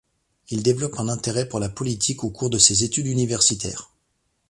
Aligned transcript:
Il 0.49 0.63
développe 0.63 0.97
un 0.99 1.09
intérêt 1.09 1.47
pour 1.47 1.59
la 1.59 1.69
politique 1.69 2.23
au 2.23 2.31
cours 2.31 2.49
de 2.49 2.57
ses 2.57 2.83
études 2.83 3.05
universitaires. 3.05 3.91